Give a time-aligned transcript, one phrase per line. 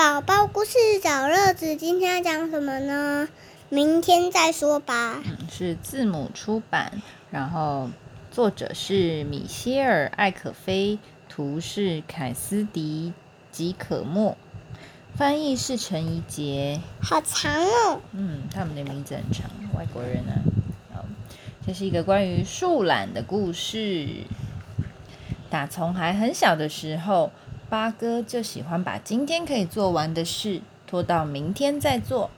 [0.00, 3.28] 宝宝故事找乐子，今天要讲什么呢？
[3.68, 5.22] 明天再说吧。
[5.22, 7.90] 嗯，是字母出版，然后
[8.30, 13.12] 作者是米歇尔·艾可菲，图是凯斯迪·
[13.54, 14.38] 吉可莫，
[15.14, 16.80] 翻译是陈怡杰。
[17.02, 18.00] 好长哦。
[18.12, 20.32] 嗯，他们的名字很长，外国人啊。
[20.94, 21.04] 好，
[21.66, 24.08] 这是一个关于树懒的故事。
[25.50, 27.30] 打从还很小的时候。
[27.70, 32.28] 八哥就喜欢把今天可以做完的事拖到明天再做。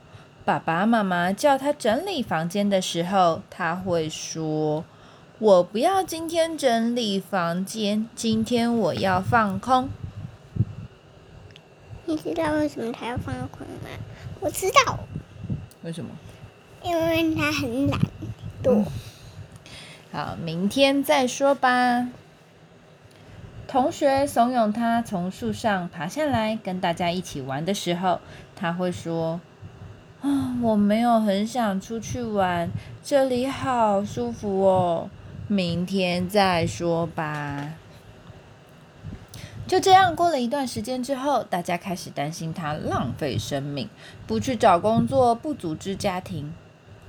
[0.45, 4.85] 爸爸妈妈叫他整理房间的时候，他会说
[5.39, 9.89] ：“我不要今天整理房间，今天我要放空。”
[12.05, 13.89] 你知道为什么他要放空吗？
[14.39, 14.99] 我知道。
[15.81, 16.11] 为什么？
[16.83, 17.99] 因为他很懒
[18.61, 18.85] 惰。
[20.11, 22.09] 好，明天再说吧。
[23.67, 28.19] 同学怂恿他从树上爬下来跟大家一起玩的时候，
[28.55, 29.41] 他会说
[30.21, 32.69] ：“啊，我没有很想出去玩，
[33.03, 35.09] 这里好舒服哦，
[35.47, 37.73] 明天再说吧。”
[39.65, 43.89] 就这样过了一段时间之后，大家开始担心他浪费生命，
[44.27, 46.53] 不去找工作，不组织家庭，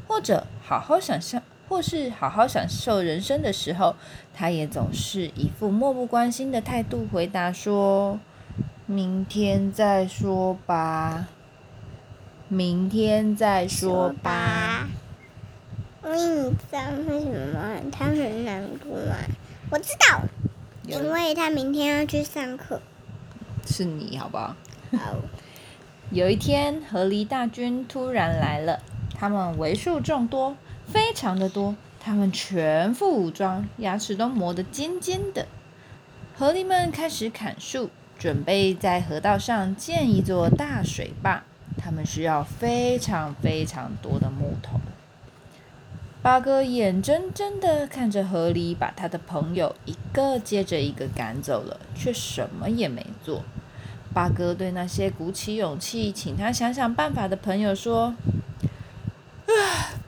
[0.07, 1.43] 或者好好想象。
[1.69, 3.95] 或是好好享受人生的时候，
[4.35, 8.19] 他也总是一副漠不关心的态度回答说
[8.87, 11.29] ：“明天再说吧，
[12.49, 14.89] 明天再说吧。”
[16.05, 17.81] 因为你知道为什么吗？
[17.91, 19.17] 他很难过吗？
[19.71, 20.21] 我知道，
[20.87, 22.83] 因为他明天要去上课。
[23.67, 24.55] 是你好不好？
[24.93, 25.17] 好。
[26.11, 28.81] 有一天，河狸大军突然来了，
[29.15, 30.55] 他们为数众多。
[30.87, 35.47] 非常的多，他们全副武装，牙齿都磨得尖尖的。
[36.37, 41.45] 河狸们开始砍树，准备在河道上建一座大水坝。
[41.79, 44.81] 他们需要非常非常多的木头。
[46.23, 53.43] 八哥眼睁睁的看着河狸把他的朋友一个接着一个赶走了，却什么也没做。
[54.13, 58.15] 八哥对那些鼓起勇气请他想想办法的朋友说。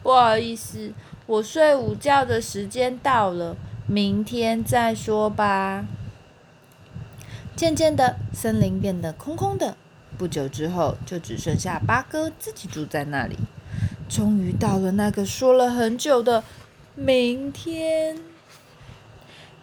[0.07, 0.93] 不好意思，
[1.27, 3.57] 我睡午觉的时间到了，
[3.89, 5.85] 明天再说吧。
[7.57, 9.77] 渐渐的，森林变得空空的，
[10.17, 13.37] 不久之后，就只剩下八哥自己住在那里。
[14.09, 16.45] 终于到了那个说了很久的
[16.95, 18.17] 明天。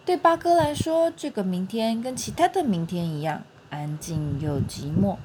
[0.04, 5.16] 对八哥来说，这个明天跟其他的明天一样，安静又寂寞。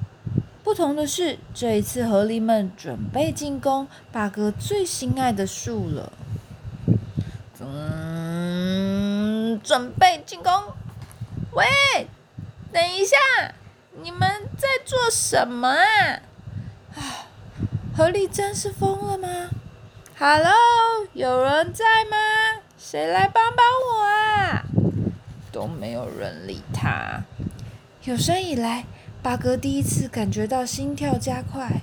[0.70, 6.12] 不同的是，这一次河狸们准备进攻八哥最心爱的树了。
[7.58, 10.52] 嗯，准备进攻。
[11.50, 11.66] 喂，
[12.72, 13.16] 等一下，
[14.00, 14.20] 你们
[14.56, 16.22] 在做什么啊？
[16.94, 17.26] 啊，
[17.96, 19.28] 河狸真是疯了吗
[20.16, 20.54] ？Hello，
[21.14, 22.16] 有人在吗？
[22.78, 24.62] 谁来帮帮我啊？
[25.50, 27.24] 都没有人理他。
[28.04, 28.84] 有生以来。
[29.22, 31.82] 八哥第一次感觉到心跳加快，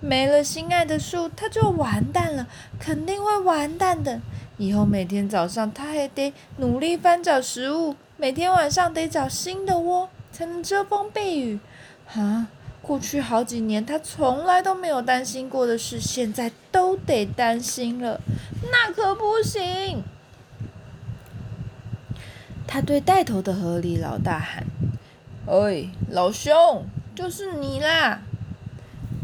[0.00, 2.46] 没了心爱的树，他就完蛋了，
[2.78, 4.20] 肯定会完蛋的。
[4.56, 11.60] 以后每天早上他还得努力翻找食物，每天晚上得找新的窝才能遮风避雨。
[12.14, 12.48] 啊，
[12.80, 18.20] 过去好几年他从来都没有担心过的事，现在都得担心了，
[18.70, 20.02] 那可不行。
[22.66, 24.64] 他对带头的河狸老大喊。
[25.52, 28.22] 哎，老兄，就是你啦！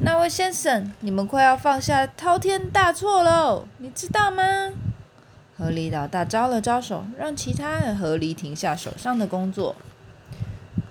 [0.02, 4.42] 那位先生，你们快要放下滔天大错喽，你知道吗？
[5.56, 9.74] 河狸老大招了招手，让其他的河狸停下手上的工作。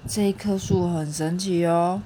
[0.08, 2.02] 这棵树很神奇哦，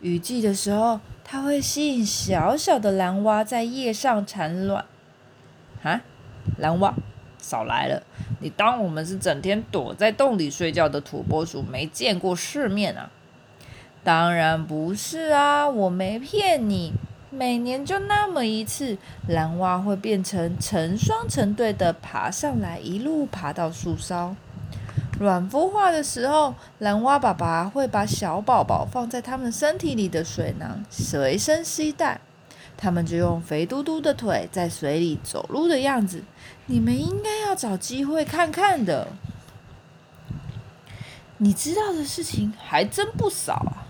[0.00, 4.86] 雨季的时候，它会吸引小小的蓝蛙在叶上产卵。
[5.82, 6.00] 啊，
[6.56, 6.94] 蓝蛙？
[7.38, 8.02] 少来了！
[8.40, 13.10] 你当我们是整天躲在洞里睡觉的土拨鼠没见过世面啊？
[14.02, 16.92] 当然不是啊，我没骗你。
[17.30, 18.96] 每年就那么一次，
[19.26, 24.36] 蓝蛙会变成成双成对的爬上来，一路爬到树梢。
[25.18, 32.20] 卵孵化的时候，蓝蛙爸爸会把小宝宝放在他们身体里的水囊随身携带。
[32.76, 36.22] 他们就用肥嘟嘟的腿在水里走路的样子，
[36.66, 39.08] 你们应该找机会看看的。
[41.38, 43.86] 你知道的事情还真不少啊！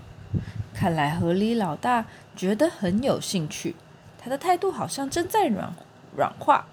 [0.75, 3.77] 看来河狸老大觉得很有兴趣，
[4.19, 5.73] 他的态度好像正在软
[6.17, 6.67] 软化。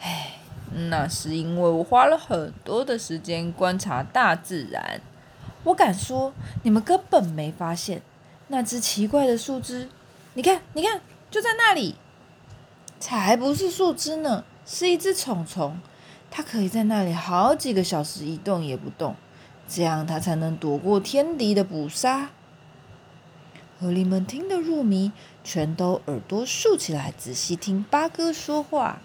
[0.00, 0.38] 唉，
[0.90, 5.00] 那是因为我花了很多的时间观察大自然。
[5.64, 6.32] 我敢说，
[6.62, 8.02] 你们根本没发现
[8.48, 9.88] 那只奇怪的树枝。
[10.34, 11.00] 你看，你看，
[11.30, 11.96] 就在那里。
[13.00, 15.80] 才不是树枝呢，是一只虫虫。
[16.30, 19.14] 它可以在那里好几个小时一动也不动，
[19.68, 22.30] 这样它才能躲过天敌的捕杀。
[23.78, 25.12] 狐狸们听得入迷，
[25.42, 29.00] 全都耳朵竖起来，仔细听八哥说话。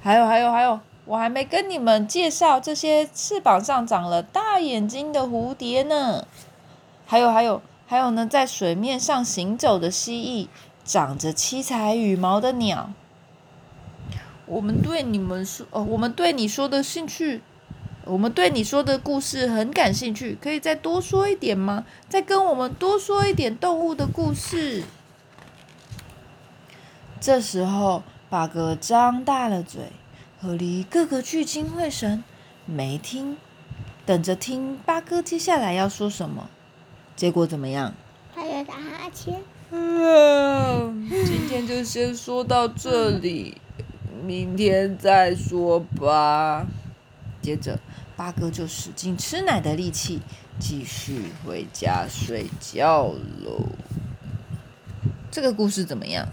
[0.00, 6.26] 还有，还有，还有，我还没跟你们介绍这些翅膀上长了大眼睛的蝴蝶呢。
[7.06, 10.48] 还有，还有，还有呢，在水面上行走的蜥蜴。
[10.82, 12.90] 长着七彩羽毛的鸟，
[14.50, 17.40] 我们对你们说，哦，我们对你说的兴趣，
[18.04, 21.86] 我们对你说的故事很感兴趣，可以再多说一点吗？
[22.08, 24.82] 再跟我们多说一点动物的故事。
[27.20, 29.92] 这时候，八哥张大了嘴，
[30.40, 32.24] 河狸个个聚精会神，
[32.66, 33.36] 没听，
[34.04, 36.50] 等着听八哥接下来要说什么。
[37.14, 37.94] 结果怎么样？
[38.34, 39.40] 他在打哈欠。
[39.70, 43.60] 嗯，今天就先说到这里，
[44.24, 46.66] 明天再说吧。
[47.42, 47.78] 接着，
[48.16, 50.20] 八哥就使尽吃奶的力气，
[50.58, 53.04] 继续回家睡觉
[53.42, 53.66] 喽。
[55.30, 56.28] 这个故事怎么样？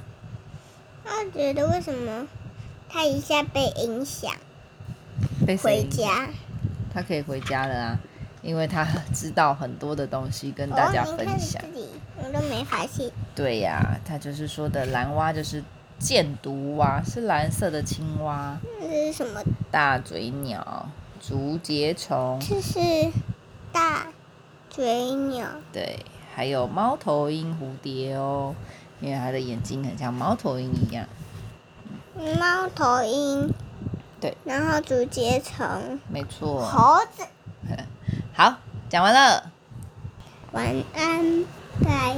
[1.06, 2.28] 我觉得为什么
[2.90, 4.34] 他一下被影响，
[5.46, 6.30] 被回家？
[6.94, 8.00] 他可以回家了啊。
[8.44, 11.62] 因为他知道很多的东西跟大家分享，
[12.18, 13.12] 我都没发现。
[13.36, 15.62] 对呀，他就是说的蓝蛙就是
[16.00, 18.58] 箭毒蛙，是蓝色的青蛙。
[18.80, 19.42] 这是什么？
[19.72, 20.90] 大嘴鸟，
[21.20, 22.40] 竹节虫。
[22.40, 22.80] 这是
[23.72, 24.08] 大
[24.70, 25.48] 嘴鸟。
[25.74, 26.06] 对，
[26.36, 28.56] 还有猫头鹰蝴蝶哦，
[29.02, 31.08] 因为它的眼睛很像猫头鹰一样。
[32.40, 33.54] 猫头鹰。
[34.20, 34.38] 对。
[34.44, 36.00] 然后竹节虫。
[36.10, 36.62] 没错。
[36.62, 37.24] 猴子。
[38.34, 38.58] 好，
[38.90, 39.52] 讲完了。
[40.52, 41.46] 晚安，
[41.84, 42.16] 拜。